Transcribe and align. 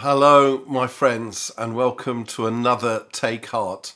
Hello, 0.00 0.62
my 0.66 0.86
friends, 0.86 1.50
and 1.56 1.74
welcome 1.74 2.24
to 2.24 2.46
another 2.46 3.06
Take 3.12 3.46
Heart. 3.46 3.94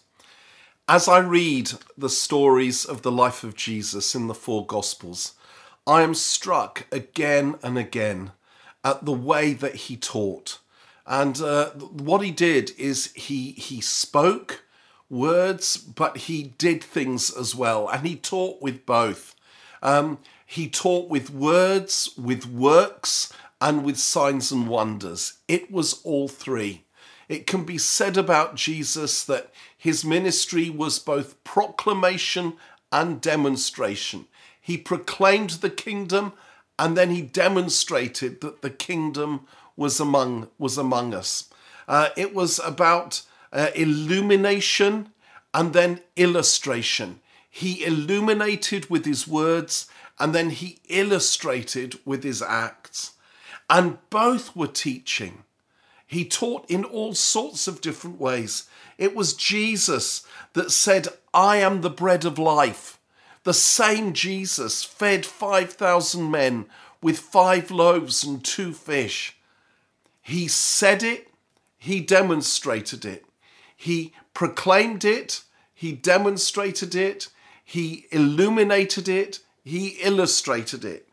As 0.88 1.06
I 1.06 1.19
read 1.19 1.72
the 1.95 2.08
stories 2.08 2.87
of 2.87 3.03
the 3.03 3.12
life 3.12 3.45
of 3.45 3.54
Jesus 3.54 4.14
in 4.14 4.26
the 4.26 4.32
four 4.32 4.64
Gospels, 4.64 5.34
I 5.86 6.00
am 6.00 6.14
struck 6.14 6.86
again 6.90 7.56
and 7.62 7.76
again 7.76 8.32
at 8.82 9.04
the 9.04 9.12
way 9.12 9.52
that 9.52 9.74
he 9.74 9.98
taught. 9.98 10.60
And 11.07 11.39
uh, 11.39 11.68
what 11.73 12.23
he 12.23 12.30
did 12.30 12.73
is 12.79 13.12
he, 13.12 13.53
he 13.53 13.82
spoke 13.82 14.64
words, 15.11 15.77
but 15.77 16.17
he 16.17 16.55
did 16.57 16.82
things 16.82 17.30
as 17.30 17.55
well, 17.55 17.91
and 17.91 18.07
he 18.07 18.17
taught 18.17 18.62
with 18.62 18.87
both. 18.87 19.35
Um, 19.82 20.17
he 20.46 20.67
taught 20.67 21.11
with 21.11 21.29
words, 21.29 22.09
with 22.17 22.46
works, 22.46 23.30
and 23.61 23.84
with 23.84 23.98
signs 23.98 24.50
and 24.50 24.68
wonders. 24.68 25.34
It 25.46 25.70
was 25.70 26.00
all 26.02 26.29
three. 26.29 26.84
It 27.29 27.46
can 27.46 27.64
be 27.64 27.79
said 27.79 28.16
about 28.16 28.57
Jesus 28.57 29.22
that 29.25 29.52
his 29.76 30.04
ministry 30.04 30.68
was 30.68 30.98
both 30.98 31.43
proclamation 31.44 32.55
and 32.91 33.20
demonstration. 33.20 34.27
He 34.61 34.77
proclaimed 34.77 35.50
the 35.50 35.70
kingdom 35.70 36.33
and 36.78 36.97
then 36.97 37.11
he 37.11 37.22
demonstrated 37.22 38.41
that 38.41 38.62
the 38.62 38.70
kingdom 38.70 39.47
was 39.77 40.00
among, 40.00 40.48
was 40.58 40.77
among 40.77 41.14
us. 41.14 41.48
Uh, 41.86 42.08
it 42.16 42.34
was 42.34 42.58
about 42.58 43.22
uh, 43.52 43.70
illumination 43.74 45.12
and 45.52 45.72
then 45.72 46.00
illustration. 46.16 47.20
He 47.48 47.84
illuminated 47.84 48.91
with 48.91 49.05
his 49.05 49.28
words 49.28 49.88
and 50.19 50.34
then 50.34 50.50
he 50.50 50.78
illustrated 50.88 51.98
with 52.05 52.24
his 52.24 52.42
acts 52.42 53.12
and 53.70 53.98
both 54.10 54.55
were 54.56 54.66
teaching. 54.66 55.44
He 56.06 56.24
taught 56.24 56.69
in 56.69 56.84
all 56.84 57.14
sorts 57.14 57.69
of 57.69 57.80
different 57.80 58.20
ways. 58.20 58.69
It 58.98 59.14
was 59.14 59.32
Jesus 59.32 60.27
that 60.54 60.72
said, 60.72 61.06
I 61.32 61.58
am 61.58 61.80
the 61.80 61.88
bread 61.88 62.24
of 62.24 62.36
life. 62.36 62.98
The 63.44 63.54
same 63.54 64.12
Jesus 64.12 64.82
fed 64.82 65.24
5,000 65.24 66.28
men 66.28 66.66
with 67.00 67.20
five 67.20 67.70
loaves 67.70 68.24
and 68.24 68.44
two 68.44 68.72
fish. 68.72 69.36
He 70.20 70.48
said 70.48 71.05
it, 71.05 71.28
he 71.78 72.00
demonstrated 72.00 73.05
it. 73.05 73.24
He 73.77 74.12
proclaimed 74.34 75.05
it, 75.05 75.42
he 75.72 75.92
demonstrated 75.92 76.94
it, 76.94 77.28
he 77.64 78.06
illuminated 78.10 79.08
it, 79.08 79.38
he 79.64 79.96
illustrated 80.02 80.84
it. 80.84 81.08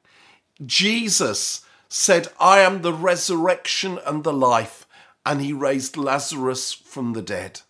Jesus 0.66 1.62
said, 1.90 2.28
I 2.40 2.60
am 2.60 2.82
the 2.82 2.94
resurrection 2.94 4.00
and 4.06 4.24
the 4.24 4.34
life, 4.34 4.86
and 5.26 5.42
he 5.42 5.54
raised 5.54 5.98
Lazarus 5.98 6.74
from 6.74 7.14
the 7.14 7.22
dead. 7.22 7.62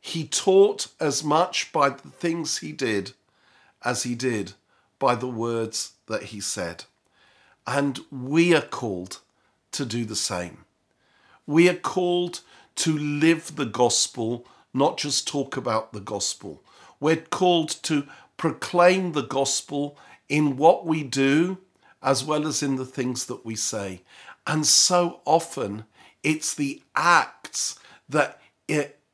He 0.00 0.24
taught 0.24 0.88
as 0.98 1.22
much 1.22 1.72
by 1.72 1.90
the 1.90 2.08
things 2.08 2.58
he 2.58 2.72
did 2.72 3.12
as 3.84 4.02
he 4.02 4.14
did 4.14 4.54
by 4.98 5.14
the 5.14 5.28
words 5.28 5.92
that 6.06 6.24
he 6.24 6.40
said. 6.40 6.84
And 7.66 8.00
we 8.10 8.54
are 8.54 8.60
called 8.60 9.20
to 9.72 9.84
do 9.84 10.04
the 10.04 10.16
same. 10.16 10.64
We 11.46 11.68
are 11.68 11.74
called 11.74 12.40
to 12.76 12.96
live 12.96 13.56
the 13.56 13.66
gospel, 13.66 14.46
not 14.74 14.98
just 14.98 15.26
talk 15.28 15.56
about 15.56 15.92
the 15.92 16.00
gospel. 16.00 16.62
We're 17.00 17.16
called 17.16 17.70
to 17.84 18.06
proclaim 18.36 19.12
the 19.12 19.22
gospel 19.22 19.96
in 20.28 20.56
what 20.56 20.86
we 20.86 21.02
do 21.02 21.58
as 22.02 22.24
well 22.24 22.46
as 22.46 22.62
in 22.62 22.76
the 22.76 22.84
things 22.84 23.26
that 23.26 23.44
we 23.44 23.54
say. 23.54 24.02
And 24.46 24.66
so 24.66 25.20
often 25.24 25.84
it's 26.22 26.54
the 26.54 26.82
acts 26.96 27.78
that 28.08 28.40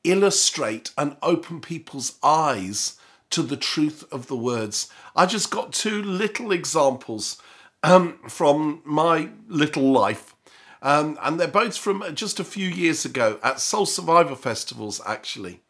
illustrate 0.05 0.91
and 0.97 1.17
open 1.23 1.61
people's 1.61 2.19
eyes 2.23 2.99
to 3.31 3.43
the 3.43 3.57
truth 3.57 4.05
of 4.11 4.27
the 4.27 4.37
words. 4.37 4.91
I 5.15 5.27
just 5.27 5.51
got 5.51 5.73
two 5.73 6.03
little 6.03 6.53
examples 6.53 7.41
um, 7.83 8.19
from 8.29 8.81
my 8.85 9.31
little 9.49 9.91
life. 9.91 10.35
Um, 10.81 11.19
and 11.23 11.39
they're 11.39 11.49
both 11.49 11.77
from 11.77 12.05
just 12.15 12.39
a 12.39 12.45
few 12.45 12.69
years 12.69 13.05
ago 13.05 13.39
at 13.43 13.61
Soul 13.61 13.85
Survivor 13.85 14.37
festivals, 14.37 15.01
actually. 15.05 15.61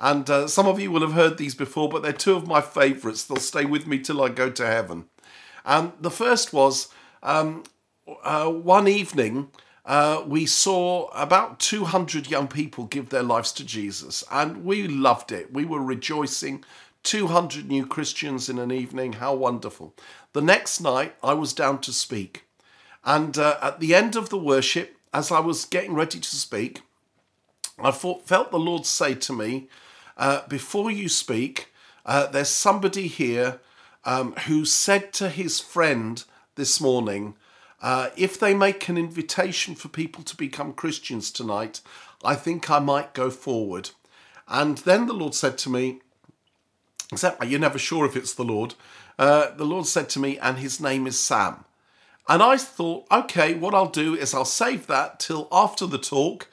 And 0.00 0.28
uh, 0.28 0.48
some 0.48 0.66
of 0.66 0.78
you 0.78 0.90
will 0.90 1.00
have 1.00 1.12
heard 1.12 1.38
these 1.38 1.54
before, 1.54 1.88
but 1.88 2.02
they're 2.02 2.12
two 2.12 2.34
of 2.34 2.46
my 2.46 2.60
favourites. 2.60 3.24
They'll 3.24 3.38
stay 3.38 3.64
with 3.64 3.86
me 3.86 3.98
till 3.98 4.22
I 4.22 4.28
go 4.28 4.50
to 4.50 4.66
heaven. 4.66 5.06
Um, 5.68 5.92
the 6.00 6.10
first 6.10 6.54
was 6.54 6.88
um, 7.22 7.62
uh, 8.24 8.50
one 8.50 8.88
evening. 8.88 9.50
Uh, 9.84 10.24
we 10.26 10.46
saw 10.46 11.08
about 11.08 11.60
200 11.60 12.30
young 12.30 12.48
people 12.48 12.86
give 12.86 13.10
their 13.10 13.22
lives 13.22 13.52
to 13.52 13.64
Jesus, 13.64 14.24
and 14.30 14.64
we 14.64 14.88
loved 14.88 15.30
it. 15.30 15.52
We 15.52 15.66
were 15.66 15.82
rejoicing. 15.82 16.64
200 17.04 17.68
new 17.68 17.86
Christians 17.86 18.48
in 18.48 18.58
an 18.58 18.72
evening, 18.72 19.14
how 19.14 19.34
wonderful. 19.34 19.94
The 20.32 20.42
next 20.42 20.80
night, 20.80 21.14
I 21.22 21.34
was 21.34 21.52
down 21.52 21.80
to 21.82 21.92
speak. 21.92 22.44
And 23.04 23.38
uh, 23.38 23.56
at 23.62 23.78
the 23.78 23.94
end 23.94 24.16
of 24.16 24.30
the 24.30 24.38
worship, 24.38 24.96
as 25.12 25.30
I 25.30 25.38
was 25.40 25.64
getting 25.64 25.94
ready 25.94 26.18
to 26.18 26.36
speak, 26.36 26.82
I 27.78 27.90
thought, 27.92 28.26
felt 28.26 28.50
the 28.50 28.58
Lord 28.58 28.84
say 28.84 29.14
to 29.14 29.32
me, 29.32 29.68
uh, 30.16 30.46
Before 30.48 30.90
you 30.90 31.08
speak, 31.08 31.72
uh, 32.04 32.26
there's 32.26 32.48
somebody 32.48 33.06
here 33.06 33.60
um, 34.04 34.32
who 34.46 34.64
said 34.64 35.12
to 35.14 35.28
his 35.28 35.60
friend 35.60 36.24
this 36.54 36.80
morning, 36.80 37.34
uh, 37.80 38.10
if 38.16 38.38
they 38.38 38.54
make 38.54 38.88
an 38.88 38.98
invitation 38.98 39.74
for 39.74 39.88
people 39.88 40.24
to 40.24 40.36
become 40.36 40.72
Christians 40.72 41.30
tonight, 41.30 41.80
I 42.24 42.34
think 42.34 42.70
I 42.70 42.78
might 42.80 43.14
go 43.14 43.30
forward. 43.30 43.90
And 44.48 44.78
then 44.78 45.06
the 45.06 45.12
Lord 45.12 45.34
said 45.34 45.58
to 45.58 45.70
me, 45.70 46.00
except 47.12 47.44
you're 47.44 47.60
never 47.60 47.78
sure 47.78 48.04
if 48.06 48.16
it's 48.16 48.34
the 48.34 48.44
Lord, 48.44 48.74
uh, 49.18 49.54
the 49.54 49.64
Lord 49.64 49.86
said 49.86 50.08
to 50.10 50.18
me, 50.18 50.38
and 50.38 50.58
his 50.58 50.80
name 50.80 51.06
is 51.06 51.18
Sam. 51.18 51.64
And 52.28 52.42
I 52.42 52.56
thought, 52.56 53.06
okay, 53.10 53.54
what 53.54 53.74
I'll 53.74 53.88
do 53.88 54.14
is 54.14 54.34
I'll 54.34 54.44
save 54.44 54.86
that 54.88 55.18
till 55.18 55.48
after 55.50 55.86
the 55.86 55.98
talk 55.98 56.48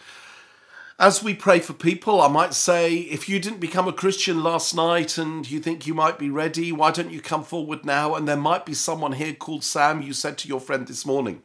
as 0.98 1.22
we 1.22 1.34
pray 1.34 1.60
for 1.60 1.74
people, 1.74 2.22
I 2.22 2.30
might 2.30 2.54
say, 2.54 2.96
if 2.96 3.28
you 3.28 3.38
didn't 3.38 3.60
become 3.60 3.88
a 3.88 3.94
Christian 3.94 4.42
last 4.42 4.74
night 4.74 5.18
and 5.18 5.50
you 5.50 5.60
think 5.60 5.86
you 5.86 5.94
might 5.94 6.18
be 6.18 6.30
ready, 6.30 6.72
why 6.72 6.92
don't 6.92 7.12
you 7.12 7.20
come 7.20 7.44
forward 7.44 7.84
now? 7.84 8.16
And 8.16 8.28
there 8.28 8.38
might 8.38 8.66
be 8.66 8.74
someone 8.74 9.14
here 9.14 9.34
called 9.34 9.66
Sam, 9.66 10.02
you 10.02 10.14
said 10.14 10.38
to 10.40 10.48
your 10.48 10.62
friend 10.62 10.88
this 10.88 11.06
morning. 11.06 11.44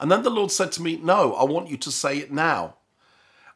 And 0.00 0.10
then 0.10 0.22
the 0.22 0.30
Lord 0.30 0.50
said 0.50 0.72
to 0.72 0.82
me, 0.82 0.96
No, 0.96 1.34
I 1.34 1.44
want 1.44 1.70
you 1.70 1.76
to 1.76 1.92
say 1.92 2.18
it 2.18 2.32
now. 2.32 2.74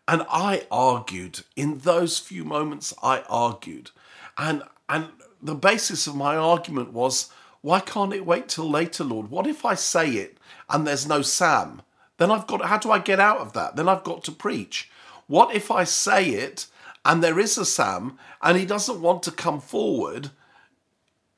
And 0.07 0.25
I 0.31 0.67
argued. 0.71 1.41
In 1.57 1.79
those 1.79 2.19
few 2.19 2.45
moments, 2.45 2.95
I 3.03 3.23
argued. 3.29 3.91
And, 4.39 4.63
and 4.89 5.09
the 5.43 5.55
basis 5.57 6.07
of 6.07 6.15
my 6.15 6.37
argument 6.37 6.93
was, 6.93 7.31
Why 7.63 7.81
can't 7.81 8.15
it 8.15 8.27
wait 8.27 8.49
till 8.49 8.71
later, 8.71 9.03
Lord? 9.03 9.29
What 9.31 9.49
if 9.49 9.65
I 9.65 9.75
say 9.75 10.11
it 10.11 10.39
and 10.69 10.87
there's 10.87 11.07
no 11.07 11.23
Sam? 11.23 11.83
Then 12.23 12.31
I've 12.31 12.47
got, 12.47 12.65
how 12.65 12.79
do 12.79 12.93
I 12.93 13.01
get 13.01 13.19
out 13.19 13.39
of 13.39 13.53
that? 13.55 13.75
Then 13.75 13.89
I've 13.89 14.05
got 14.05 14.23
to 14.25 14.33
preach. 14.33 14.89
What 15.27 15.55
if 15.55 15.71
I 15.71 15.83
say 15.83 16.31
it 16.31 16.67
and 17.05 17.23
there 17.23 17.41
is 17.41 17.59
a 17.59 17.65
Sam 17.65 18.17
and 18.41 18.57
he 18.57 18.65
doesn't 18.65 19.03
want 19.03 19.25
to 19.25 19.33
come 19.33 19.61
forward? 19.61 20.31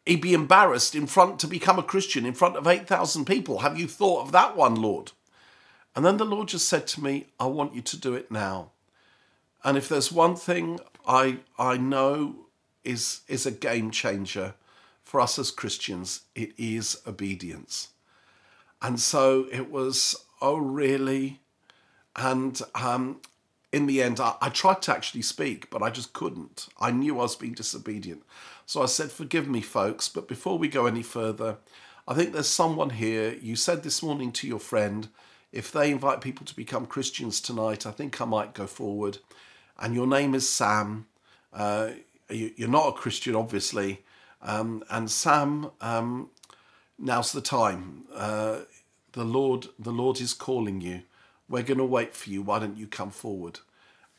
He'd 0.05 0.21
be 0.21 0.35
embarrassed 0.35 0.95
in 0.95 1.07
front 1.07 1.39
to 1.41 1.47
become 1.47 1.79
a 1.79 1.83
Christian 1.83 2.27
in 2.27 2.35
front 2.35 2.57
of 2.57 2.67
8,000 2.67 3.25
people. 3.25 3.61
Have 3.61 3.79
you 3.79 3.89
thought 3.89 4.27
of 4.27 4.33
that 4.33 4.57
one, 4.57 4.75
Lord? 4.75 5.13
And 5.97 6.05
then 6.05 6.19
the 6.19 6.27
Lord 6.27 6.49
just 6.49 6.69
said 6.69 6.87
to 6.89 7.03
me, 7.03 7.29
I 7.41 7.47
want 7.47 7.75
you 7.75 7.81
to 7.81 7.97
do 7.97 8.13
it 8.15 8.31
now. 8.31 8.73
And 9.63 9.79
if 9.79 9.89
there's 9.89 10.13
one 10.13 10.37
thing 10.37 10.81
I, 11.07 11.39
I 11.59 11.79
know 11.79 12.47
is, 12.85 13.21
is 13.27 13.47
a 13.47 13.51
game 13.51 13.91
changer 13.91 14.55
for 15.03 15.21
us 15.21 15.39
as 15.39 15.51
Christians, 15.51 16.23
it 16.35 16.53
is 16.59 17.01
obedience. 17.07 17.89
And 18.83 19.01
so 19.01 19.47
it 19.51 19.71
was 19.71 20.24
oh, 20.41 20.57
really? 20.57 21.41
And 22.17 22.61
um, 22.75 23.21
in 23.73 23.87
the 23.87 24.03
end, 24.03 24.21
I, 24.21 24.35
I, 24.41 24.49
tried 24.51 24.83
to 24.83 24.93
actually 24.93 25.23
speak, 25.23 25.69
but 25.71 25.83
I 25.83 25.91
just 25.91 26.13
couldn't. 26.13 26.69
I 26.79 26.93
knew 26.93 27.19
I 27.19 27.23
was 27.23 27.35
being 27.35 27.55
disobedient. 27.55 28.23
So 28.67 28.83
I 28.83 28.87
said, 28.87 29.11
Forgive 29.11 29.49
me, 29.49 29.61
folks, 29.61 30.09
but 30.09 30.29
before 30.29 30.59
we 30.59 30.69
go 30.69 30.87
any 30.87 31.03
further, 31.03 31.59
I 32.07 32.15
think 32.15 32.33
there's 32.33 32.49
someone 32.49 32.91
here. 32.91 33.35
You 33.41 33.57
said 33.57 33.83
this 33.83 34.03
morning 34.03 34.31
to 34.33 34.47
your 34.47 34.61
friend, 34.61 35.09
if 35.53 35.73
they 35.73 35.91
invite 35.91 36.21
people 36.21 36.47
to 36.47 36.57
become 36.57 36.87
Christians 36.87 37.41
tonight, 37.41 37.87
I 37.87 37.91
think 37.91 38.21
I 38.21 38.25
might 38.25 38.55
go 38.55 38.67
forward. 38.67 39.19
And 39.79 39.95
your 39.95 40.07
name 40.07 40.35
is 40.35 40.49
Sam. 40.49 41.07
Uh, 41.53 41.91
you, 42.29 42.53
are 42.67 42.69
not 42.69 42.89
a 42.89 42.93
Christian, 42.93 43.35
obviously. 43.35 44.03
Um, 44.43 44.85
and 44.91 45.11
Sam, 45.11 45.71
um, 45.81 46.31
now's 46.99 47.33
the 47.33 47.41
time. 47.41 48.05
Uh, 48.15 48.61
the 49.15 49.25
Lord, 49.25 49.69
the 49.79 49.93
Lord 49.93 50.21
is 50.21 50.35
calling 50.35 50.81
you. 50.81 51.03
We're 51.49 51.63
going 51.63 51.79
to 51.79 51.85
wait 51.85 52.15
for 52.15 52.31
you. 52.31 52.43
Why 52.43 52.59
don't 52.59 52.77
you 52.77 52.87
come 52.87 53.11
forward? 53.11 53.61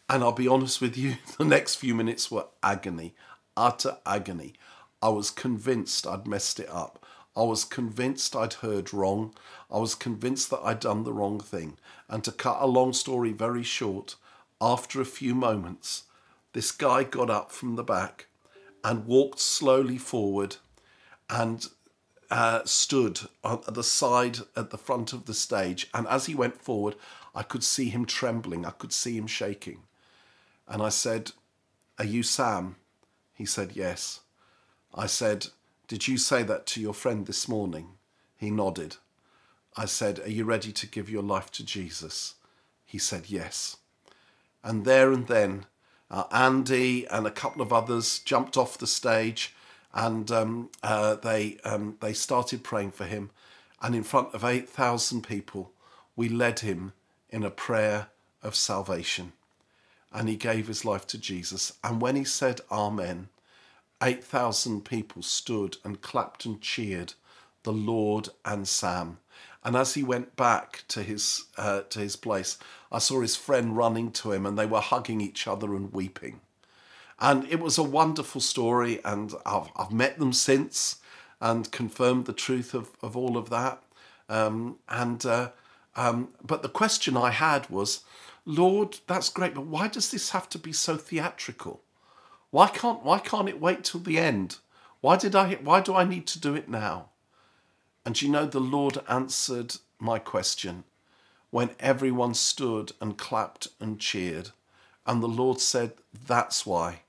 And 0.09 0.23
I'll 0.23 0.31
be 0.31 0.47
honest 0.47 0.81
with 0.81 0.97
you, 0.97 1.17
the 1.37 1.45
next 1.45 1.75
few 1.75 1.93
minutes 1.93 2.31
were 2.31 2.47
agony, 2.63 3.13
utter 3.57 3.97
agony. 4.05 4.53
I 5.01 5.09
was 5.09 5.29
convinced 5.31 6.07
I'd 6.07 6.27
messed 6.27 6.59
it 6.59 6.69
up. 6.69 7.05
I 7.35 7.43
was 7.43 7.65
convinced 7.65 8.35
I'd 8.35 8.53
heard 8.53 8.93
wrong. 8.93 9.33
I 9.69 9.77
was 9.79 9.93
convinced 9.93 10.49
that 10.51 10.61
I'd 10.63 10.79
done 10.79 11.03
the 11.03 11.13
wrong 11.13 11.39
thing. 11.39 11.77
And 12.07 12.23
to 12.23 12.31
cut 12.31 12.61
a 12.61 12.67
long 12.67 12.93
story 12.93 13.33
very 13.33 13.63
short, 13.63 14.15
after 14.61 15.01
a 15.01 15.05
few 15.05 15.35
moments, 15.35 16.03
this 16.53 16.71
guy 16.71 17.03
got 17.03 17.29
up 17.29 17.51
from 17.51 17.75
the 17.75 17.83
back 17.83 18.27
and 18.83 19.05
walked 19.05 19.39
slowly 19.39 19.97
forward 19.97 20.55
and 21.29 21.67
uh, 22.31 22.63
stood 22.65 23.21
at 23.43 23.73
the 23.73 23.83
side 23.83 24.39
at 24.55 24.69
the 24.69 24.77
front 24.77 25.13
of 25.13 25.25
the 25.25 25.33
stage. 25.33 25.89
And 25.93 26.07
as 26.07 26.25
he 26.25 26.35
went 26.35 26.61
forward, 26.61 26.95
I 27.33 27.43
could 27.43 27.63
see 27.63 27.89
him 27.89 28.05
trembling, 28.05 28.65
I 28.65 28.71
could 28.71 28.93
see 28.93 29.17
him 29.17 29.27
shaking. 29.27 29.83
And 30.67 30.81
I 30.81 30.89
said, 30.89 31.31
Are 31.99 32.05
you 32.05 32.23
Sam? 32.23 32.77
He 33.33 33.45
said, 33.45 33.71
Yes. 33.75 34.21
I 34.93 35.05
said, 35.07 35.47
Did 35.87 36.07
you 36.07 36.17
say 36.17 36.43
that 36.43 36.65
to 36.67 36.81
your 36.81 36.93
friend 36.93 37.25
this 37.25 37.47
morning? 37.47 37.89
He 38.37 38.49
nodded. 38.49 38.97
I 39.77 39.85
said, 39.85 40.19
Are 40.19 40.29
you 40.29 40.45
ready 40.45 40.71
to 40.71 40.87
give 40.87 41.09
your 41.09 41.23
life 41.23 41.51
to 41.51 41.65
Jesus? 41.65 42.35
He 42.85 42.97
said, 42.97 43.29
Yes. 43.29 43.77
And 44.63 44.85
there 44.85 45.11
and 45.11 45.27
then, 45.27 45.65
uh, 46.09 46.23
Andy 46.31 47.05
and 47.07 47.27
a 47.27 47.31
couple 47.31 47.61
of 47.61 47.73
others 47.73 48.19
jumped 48.19 48.57
off 48.57 48.77
the 48.77 48.87
stage 48.87 49.53
and 49.95 50.29
um, 50.29 50.69
uh, 50.83 51.15
they, 51.15 51.57
um, 51.63 51.95
they 52.01 52.13
started 52.13 52.63
praying 52.63 52.91
for 52.91 53.05
him. 53.05 53.31
And 53.81 53.95
in 53.95 54.03
front 54.03 54.33
of 54.33 54.43
8,000 54.43 55.21
people, 55.23 55.71
we 56.15 56.27
led 56.27 56.59
him 56.59 56.93
in 57.29 57.43
a 57.43 57.49
prayer 57.49 58.07
of 58.43 58.55
salvation. 58.55 59.31
And 60.11 60.27
he 60.27 60.35
gave 60.35 60.67
his 60.67 60.85
life 60.85 61.07
to 61.07 61.17
Jesus. 61.17 61.73
And 61.83 62.01
when 62.01 62.15
he 62.17 62.25
said 62.25 62.61
Amen, 62.69 63.29
8,000 64.03 64.83
people 64.83 65.21
stood 65.21 65.77
and 65.83 66.01
clapped 66.01 66.45
and 66.45 66.61
cheered 66.61 67.13
the 67.63 67.73
Lord 67.73 68.29
and 68.43 68.67
Sam. 68.67 69.19
And 69.63 69.75
as 69.75 69.95
he 69.95 70.03
went 70.03 70.35
back 70.35 70.83
to 70.89 71.01
his, 71.01 71.45
uh, 71.57 71.81
to 71.89 71.99
his 71.99 72.15
place, 72.15 72.57
I 72.91 72.99
saw 72.99 73.21
his 73.21 73.35
friend 73.35 73.75
running 73.75 74.11
to 74.11 74.31
him 74.31 74.45
and 74.45 74.57
they 74.57 74.65
were 74.65 74.81
hugging 74.81 75.21
each 75.21 75.47
other 75.47 75.73
and 75.73 75.91
weeping. 75.91 76.41
And 77.25 77.43
it 77.45 77.59
was 77.59 77.79
a 77.79 77.83
wonderful 77.83 78.39
story, 78.39 78.99
and 79.03 79.33
I've, 79.47 79.69
I've 79.75 79.91
met 79.91 80.19
them 80.19 80.31
since 80.31 80.97
and 81.41 81.71
confirmed 81.71 82.27
the 82.27 82.33
truth 82.33 82.75
of, 82.75 82.91
of 83.01 83.17
all 83.17 83.35
of 83.35 83.49
that. 83.49 83.81
Um, 84.29 84.77
and 84.87 85.25
uh, 85.25 85.49
um, 85.95 86.29
but 86.45 86.61
the 86.61 86.69
question 86.69 87.17
I 87.17 87.31
had 87.31 87.67
was, 87.67 88.01
Lord, 88.45 88.99
that's 89.07 89.29
great, 89.29 89.55
but 89.55 89.65
why 89.65 89.87
does 89.87 90.11
this 90.11 90.29
have 90.29 90.47
to 90.49 90.59
be 90.59 90.71
so 90.71 90.97
theatrical? 90.97 91.81
Why 92.51 92.67
can't 92.67 93.03
why 93.03 93.17
can't 93.17 93.49
it 93.49 93.59
wait 93.59 93.83
till 93.85 94.01
the 94.01 94.19
end? 94.19 94.57
Why 95.01 95.17
did 95.17 95.35
I 95.35 95.55
why 95.55 95.81
do 95.81 95.95
I 95.95 96.03
need 96.03 96.27
to 96.27 96.39
do 96.39 96.53
it 96.53 96.69
now? 96.69 97.09
And 98.05 98.21
you 98.21 98.29
know 98.29 98.45
the 98.45 98.59
Lord 98.59 98.99
answered 99.09 99.77
my 99.97 100.19
question 100.19 100.83
when 101.49 101.71
everyone 101.79 102.35
stood 102.35 102.91
and 103.01 103.17
clapped 103.17 103.69
and 103.79 103.99
cheered. 103.99 104.51
And 105.07 105.23
the 105.23 105.27
Lord 105.27 105.59
said, 105.59 105.93
That's 106.27 106.67
why 106.67 107.01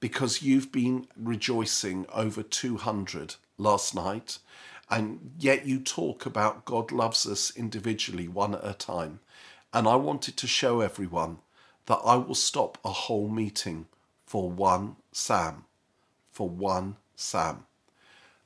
because 0.00 0.42
you've 0.42 0.70
been 0.72 1.06
rejoicing 1.16 2.06
over 2.12 2.42
200 2.42 3.36
last 3.58 3.94
night, 3.94 4.38
and 4.90 5.32
yet 5.38 5.66
you 5.66 5.80
talk 5.80 6.26
about 6.26 6.64
God 6.64 6.92
loves 6.92 7.26
us 7.26 7.52
individually, 7.56 8.28
one 8.28 8.54
at 8.54 8.66
a 8.66 8.74
time. 8.74 9.20
And 9.72 9.88
I 9.88 9.96
wanted 9.96 10.36
to 10.38 10.46
show 10.46 10.80
everyone 10.80 11.38
that 11.86 12.00
I 12.04 12.16
will 12.16 12.34
stop 12.34 12.78
a 12.84 12.90
whole 12.90 13.28
meeting 13.28 13.86
for 14.24 14.50
one 14.50 14.96
Sam. 15.12 15.64
For 16.30 16.48
one 16.48 16.96
Sam. 17.14 17.66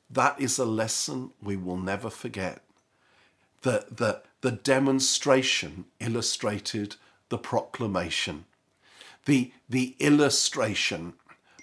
That 0.08 0.41
is 0.41 0.58
a 0.58 0.64
lesson 0.64 1.32
we 1.43 1.56
will 1.56 1.76
never 1.76 2.11
forget. 2.11 2.62
The, 3.62 3.87
the, 3.91 4.23
the 4.41 4.52
demonstration 4.52 5.85
illustrated 6.00 6.97
the 7.29 7.38
proclamation. 7.38 8.47
The, 9.26 9.52
the 9.69 9.94
illustration 9.99 11.14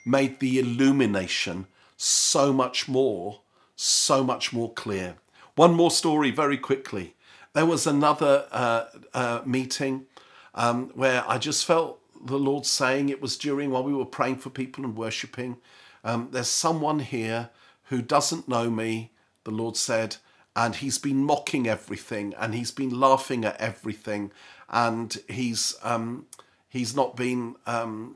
made 0.08 0.40
the 0.40 0.60
illumination 0.60 1.68
so 1.98 2.54
much 2.54 2.88
more, 2.88 3.42
so 3.76 4.24
much 4.24 4.54
more 4.54 4.72
clear. 4.74 5.16
One 5.56 5.74
more 5.74 5.92
story 5.92 6.32
very 6.32 6.58
quickly. 6.58 7.16
There 7.54 7.66
was 7.66 7.88
another 7.88 8.46
uh, 8.52 8.86
uh, 9.14 9.42
meeting 9.46 10.06
um, 10.54 10.92
where 10.94 11.24
I 11.28 11.38
just 11.38 11.66
felt 11.66 12.00
the 12.24 12.38
Lord 12.38 12.66
saying 12.66 13.10
it 13.10 13.22
was 13.22 13.38
during 13.38 13.72
while 13.72 13.84
we 13.84 13.94
were 13.94 14.06
praying 14.06 14.38
for 14.38 14.50
people 14.50 14.86
and 14.86 14.96
worshipping. 14.96 15.58
Um, 16.04 16.30
there's 16.32 16.48
someone 16.48 17.00
here 17.00 17.50
who 17.86 18.02
doesn't 18.02 18.48
know 18.48 18.70
me, 18.70 19.12
the 19.44 19.52
Lord 19.52 19.78
said, 19.78 20.18
and 20.56 20.76
he's 20.76 20.98
been 20.98 21.24
mocking 21.24 21.68
everything 21.68 22.34
and 22.38 22.56
he's 22.56 22.72
been 22.72 23.00
laughing 23.00 23.46
at 23.46 23.60
everything 23.62 24.32
and 24.70 25.18
he's 25.30 25.76
um, 25.84 26.26
he's 26.68 26.96
not 26.96 27.16
been 27.16 27.56
um, 27.66 28.16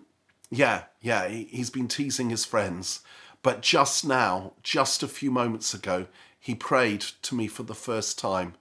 yeah, 0.51 0.83
yeah, 1.01 1.27
he, 1.27 1.45
he's 1.45 1.69
been 1.69 1.88
teasing 1.88 2.30
his 2.30 2.45
friends. 2.45 3.00
But 3.42 3.62
just 3.62 4.06
now, 4.06 4.53
just 4.62 5.01
a 5.01 5.07
few 5.07 5.31
moments 5.31 5.74
ago, 5.74 6.06
he 6.39 6.53
prayed 6.53 7.01
to 7.24 7.33
me 7.33 7.48
for 7.48 7.63
the 7.63 7.74
first 7.74 8.19
time. 8.19 8.53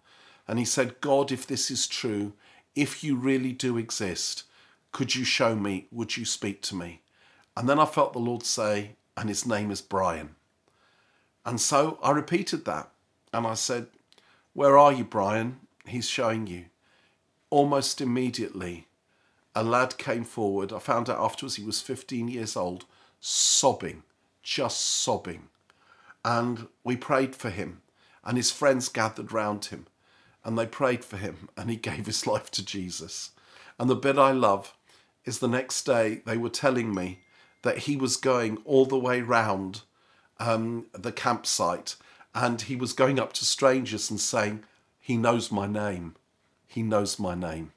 And 0.49 0.59
he 0.59 0.65
said, 0.65 1.01
God, 1.01 1.31
if 1.31 1.47
this 1.47 1.71
is 1.71 1.87
true, 1.87 2.33
if 2.75 3.05
you 3.05 3.17
really 3.17 3.53
do 3.53 3.77
exist, 3.77 4.45
could 4.93 5.15
you 5.15 5.25
show 5.25 5.55
me? 5.55 5.87
Would 5.91 6.17
you 6.17 6.25
speak 6.25 6.63
to 6.63 6.77
me? 6.77 7.03
And 7.57 7.69
then 7.69 7.79
I 7.79 7.85
felt 7.85 8.13
the 8.13 8.21
Lord 8.21 8.45
say, 8.45 8.97
and 9.17 9.29
his 9.29 9.45
name 9.45 9.71
is 9.71 9.83
Brian. 9.83 10.37
And 11.45 11.61
so 11.61 11.99
I 12.03 12.13
repeated 12.13 12.65
that. 12.65 12.91
And 13.33 13.47
I 13.47 13.55
said, 13.55 13.89
Where 14.53 14.79
are 14.79 14.93
you, 14.93 15.05
Brian? 15.05 15.61
He's 15.87 16.09
showing 16.09 16.47
you. 16.47 16.67
Almost 17.51 18.01
immediately, 18.01 18.87
a 19.55 19.65
lad 19.65 19.99
came 19.99 20.25
forward. 20.25 20.73
I 20.73 20.79
found 20.79 21.09
out 21.09 21.19
afterwards 21.19 21.57
he 21.57 21.65
was 21.65 21.81
15 21.81 22.29
years 22.29 22.57
old, 22.57 22.85
sobbing, 23.21 24.03
just 24.43 24.81
sobbing. 24.81 25.49
And 26.25 26.69
we 26.85 26.97
prayed 26.97 27.35
for 27.35 27.51
him, 27.51 27.83
and 28.25 28.37
his 28.37 28.51
friends 28.51 28.89
gathered 28.89 29.33
round 29.33 29.67
him, 29.67 29.87
and 30.45 30.59
they 30.59 30.67
prayed 30.67 31.05
for 31.05 31.17
him, 31.17 31.49
and 31.57 31.71
he 31.71 31.77
gave 31.91 32.07
his 32.07 32.27
life 32.27 32.51
to 32.53 32.65
Jesus. 32.65 33.31
And 33.79 33.89
the 33.89 33.97
bit 33.97 34.19
I 34.19 34.33
love 34.33 34.75
is 35.25 35.39
the 35.39 35.49
next 35.49 35.85
day 35.85 36.23
they 36.25 36.37
were 36.37 36.51
telling 36.51 36.95
me 36.95 37.21
that 37.63 37.79
he 37.79 37.97
was 37.97 38.17
going 38.17 38.59
all 38.65 38.87
the 38.87 38.99
way 38.99 39.21
round 39.21 39.83
um, 40.39 40.87
the 40.93 41.13
campsite 41.13 41.97
and 42.35 42.63
he 42.63 42.77
was 42.77 42.93
going 42.93 43.19
up 43.19 43.33
to 43.35 43.45
strangers 43.45 44.11
and 44.11 44.21
saying, 44.21 44.65
He 44.99 45.17
knows 45.17 45.51
my 45.51 45.67
name. 45.67 46.15
He 46.67 46.83
knows 46.83 47.19
my 47.19 47.35
name. 47.35 47.73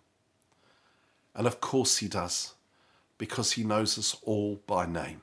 And 1.36 1.48
of 1.48 1.62
course 1.62 1.98
he 1.98 2.08
does, 2.08 2.54
because 3.18 3.54
he 3.54 3.64
knows 3.64 3.98
us 3.98 4.16
all 4.24 4.62
by 4.68 4.86
name. 4.86 5.22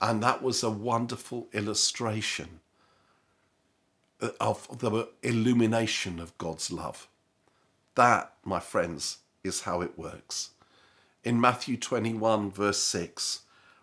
And 0.00 0.22
that 0.22 0.42
was 0.42 0.62
a 0.62 0.70
wonderful 0.70 1.48
illustration 1.52 2.60
of 4.40 4.78
the 4.78 5.08
illumination 5.22 6.20
of 6.20 6.36
God's 6.38 6.70
love. 6.70 7.08
That, 7.94 8.34
my 8.44 8.60
friends, 8.60 9.18
is 9.42 9.62
how 9.62 9.80
it 9.80 9.98
works. 9.98 10.50
In 11.24 11.40
Matthew 11.40 11.76
21, 11.76 12.50
verse 12.50 12.78
6, 12.78 13.42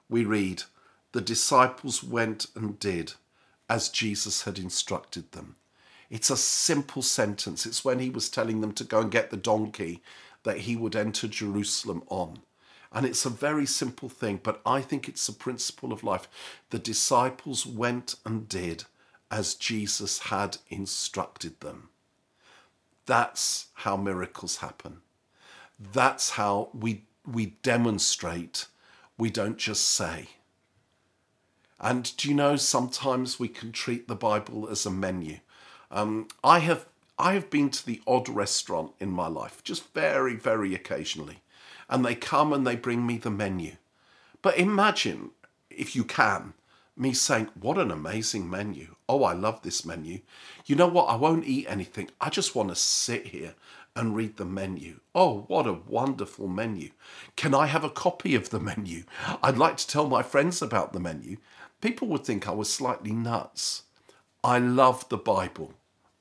we 0.09 0.23
read, 0.23 0.63
The 1.11 1.21
disciples 1.21 2.03
went 2.03 2.47
and 2.55 2.79
did 2.79 3.13
as 3.69 3.89
Jesus 3.89 4.43
had 4.43 4.57
instructed 4.57 5.31
them. 5.31 5.55
It's 6.09 6.29
a 6.29 6.37
simple 6.37 7.01
sentence. 7.01 7.65
It's 7.65 7.83
when 7.83 7.99
he 7.99 8.09
was 8.09 8.29
telling 8.29 8.61
them 8.61 8.73
to 8.73 8.83
go 8.83 9.01
and 9.01 9.11
get 9.11 9.31
the 9.31 9.37
donkey 9.37 10.01
that 10.45 10.59
he 10.59 10.75
would 10.77 10.95
enter 10.95 11.27
Jerusalem 11.27 12.03
on. 12.07 12.39
And 12.93 13.05
it's 13.05 13.25
a 13.25 13.29
very 13.29 13.65
simple 13.65 14.07
thing, 14.07 14.39
but 14.41 14.61
I 14.65 14.79
think 14.79 15.09
it's 15.09 15.27
a 15.27 15.33
principle 15.33 15.91
of 15.91 16.03
life. 16.03 16.29
The 16.69 16.79
disciples 16.79 17.65
went 17.65 18.15
and 18.25 18.47
did 18.47 18.85
as 19.29 19.55
Jesus 19.55 20.19
had 20.19 20.59
instructed 20.69 21.59
them. 21.59 21.89
That's 23.05 23.67
how 23.73 23.97
miracles 23.97 24.57
happen. 24.57 24.99
That's 25.77 26.31
how 26.31 26.69
we, 26.73 27.03
we 27.29 27.57
demonstrate, 27.63 28.67
we 29.17 29.29
don't 29.29 29.57
just 29.57 29.83
say. 29.83 30.29
And 31.79 32.15
do 32.15 32.29
you 32.29 32.35
know, 32.35 32.55
sometimes 32.55 33.39
we 33.39 33.49
can 33.49 33.71
treat 33.71 34.07
the 34.07 34.15
Bible 34.15 34.69
as 34.69 34.85
a 34.85 34.91
menu. 34.91 35.39
Um, 35.91 36.29
I 36.43 36.59
have 36.59 36.85
I 37.17 37.33
have 37.33 37.49
been 37.49 37.69
to 37.69 37.85
the 37.85 38.01
odd 38.05 38.27
restaurant 38.27 38.91
in 38.99 39.09
my 39.09 39.27
life, 39.27 39.63
just 39.63 39.93
very, 39.93 40.35
very 40.35 40.75
occasionally, 40.75 41.41
and 41.89 42.05
they 42.05 42.15
come 42.15 42.51
and 42.51 42.67
they 42.67 42.75
bring 42.75 43.07
me 43.07 43.17
the 43.17 43.31
menu. 43.31 43.77
But 44.41 44.57
imagine, 44.57 45.31
if 45.69 45.95
you 45.95 46.03
can, 46.03 46.53
me 46.97 47.13
saying, 47.13 47.49
What 47.59 47.77
an 47.77 47.91
amazing 47.91 48.49
menu. 48.49 48.95
Oh, 49.07 49.23
I 49.23 49.33
love 49.33 49.61
this 49.61 49.85
menu. 49.85 50.19
You 50.65 50.75
know 50.75 50.87
what? 50.87 51.05
I 51.05 51.15
won't 51.15 51.45
eat 51.45 51.67
anything. 51.69 52.09
I 52.19 52.29
just 52.29 52.55
want 52.55 52.69
to 52.69 52.75
sit 52.75 53.27
here 53.27 53.55
and 53.95 54.15
read 54.15 54.37
the 54.37 54.45
menu. 54.45 54.99
Oh, 55.13 55.45
what 55.47 55.67
a 55.67 55.73
wonderful 55.73 56.47
menu. 56.47 56.89
Can 57.35 57.53
I 57.53 57.67
have 57.67 57.83
a 57.83 57.89
copy 57.89 58.35
of 58.35 58.49
the 58.49 58.59
menu? 58.59 59.03
I'd 59.41 59.57
like 59.57 59.77
to 59.77 59.87
tell 59.87 60.07
my 60.07 60.21
friends 60.21 60.61
about 60.61 60.91
the 60.91 60.99
menu. 60.99 61.37
People 61.81 62.07
would 62.09 62.25
think 62.25 62.47
I 62.47 62.51
was 62.51 62.71
slightly 62.71 63.11
nuts. 63.11 63.83
I 64.43 64.59
love 64.59 65.07
the 65.09 65.17
Bible. 65.17 65.73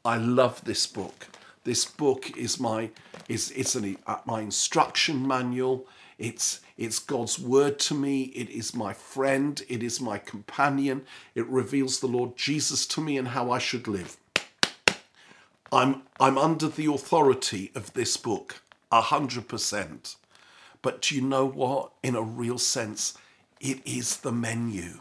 I 0.04 0.18
love 0.18 0.64
this 0.64 0.87
book. 0.87 1.26
This 1.64 1.87
book 1.87 2.37
is 2.37 2.61
my 2.61 2.90
is 3.26 3.50
it's 3.52 3.75
an, 3.75 3.96
uh, 4.06 4.18
my 4.26 4.42
instruction 4.42 5.26
manual. 5.26 5.87
It's 6.18 6.61
it's 6.76 6.99
God's 6.99 7.38
word 7.38 7.78
to 7.80 7.94
me. 7.94 8.25
It 8.25 8.50
is 8.50 8.75
my 8.75 8.92
friend. 8.92 9.62
It 9.68 9.82
is 9.82 10.02
my 10.02 10.18
companion. 10.18 11.06
It 11.34 11.46
reveals 11.46 12.00
the 12.00 12.06
Lord 12.06 12.37
Jesus 12.37 12.87
to 12.88 13.00
me 13.00 13.16
and 13.16 13.28
how 13.28 13.50
I 13.50 13.58
should 13.58 13.88
live. 13.88 14.18
I'm 15.73 16.02
I'm 16.20 16.37
under 16.37 16.68
the 16.68 16.92
authority 16.92 17.73
of 17.75 17.94
this 17.94 18.18
book, 18.18 18.62
a 18.92 19.00
hundred 19.00 19.49
percent. 19.49 20.16
But 20.82 21.00
do 21.00 21.14
you 21.14 21.23
know 21.23 21.46
what? 21.46 21.92
In 22.02 22.14
a 22.14 22.20
real 22.20 22.58
sense, 22.58 23.16
it 23.58 23.80
is 23.87 24.18
the 24.18 24.32
menu. 24.32 25.00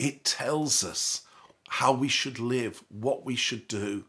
It 0.00 0.24
tells 0.24 0.82
us 0.82 1.22
how 1.74 1.92
we 1.92 2.08
should 2.08 2.40
live, 2.40 2.82
what 2.88 3.24
we 3.24 3.36
should 3.36 3.68
do. 3.68 4.04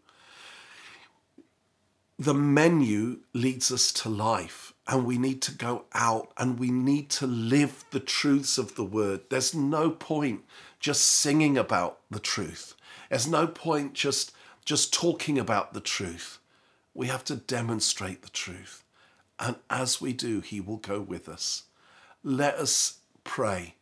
The 2.18 2.34
menu 2.34 3.20
leads 3.34 3.72
us 3.72 3.91
to 3.94 4.10
life, 4.10 4.74
and 4.88 5.06
we 5.06 5.18
need 5.18 5.41
to 5.44 5.51
go 5.51 5.86
out 5.94 6.32
and 6.38 6.60
we 6.60 6.72
need 6.72 7.10
to 7.12 7.27
live 7.27 7.86
the 7.91 8.00
truths 8.00 8.58
of 8.58 8.75
the 8.75 8.84
word. 8.84 9.22
There's 9.30 9.53
no 9.53 9.91
point 9.91 10.44
just 10.80 11.03
singing 11.03 11.56
about 11.56 12.00
the 12.10 12.20
truth. 12.20 12.75
There's 13.10 13.27
no 13.27 13.46
point 13.46 13.94
just 13.94 14.34
just 14.65 14.94
talking 14.94 15.38
about 15.38 15.74
the 15.74 15.82
truth. 15.82 16.39
We 16.94 17.08
have 17.08 17.24
to 17.25 17.36
demonstrate 17.36 18.22
the 18.24 18.30
truth. 18.30 18.84
And 19.39 19.56
as 19.70 20.01
we 20.01 20.13
do, 20.13 20.41
He 20.41 20.60
will 20.60 20.77
go 20.77 21.00
with 21.00 21.30
us. 21.30 21.63
Let 22.24 22.56
us 22.56 23.00
pray 23.24 23.75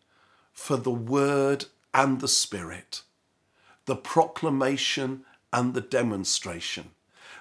for 0.53 0.77
the 0.77 0.91
Word 0.91 1.65
and 1.93 2.21
the 2.21 2.27
Spirit, 2.27 3.01
the 3.89 3.95
proclamation 3.95 5.25
and 5.51 5.73
the 5.73 5.81
demonstration, 5.81 6.91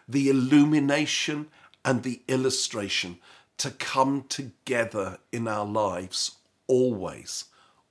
the 0.08 0.30
illumination 0.30 1.46
and 1.84 2.02
the 2.02 2.22
illustration 2.26 3.18
to 3.58 3.70
come 3.70 4.24
together 4.30 5.18
in 5.30 5.46
our 5.46 5.66
lives 5.66 6.38
always, 6.66 7.44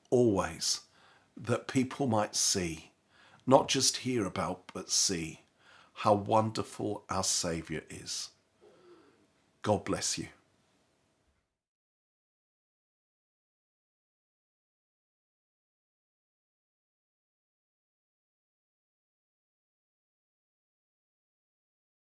always, 0.09 0.81
that 1.39 1.67
people 1.67 2.07
might 2.07 2.35
see, 2.35 2.89
not 3.45 3.67
just 3.67 3.97
hear 3.97 4.25
about, 4.25 4.63
but 4.73 4.89
see 4.89 5.41
how 5.93 6.15
wonderful 6.15 7.03
our 7.11 7.23
Saviour 7.23 7.83
is. 7.91 8.29
God 9.61 9.85
bless 9.85 10.17
you. 10.17 10.29